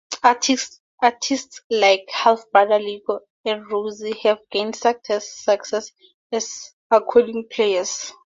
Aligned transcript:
Artists 0.23 1.61
like 1.69 2.09
half-brothers 2.11 2.83
Lego 2.83 3.19
and 3.45 3.67
Rossy 3.71 4.17
have 4.23 4.39
gained 4.49 4.75
success 4.75 5.47
as 6.31 6.73
accordion 6.89 7.47
players. 7.47 8.11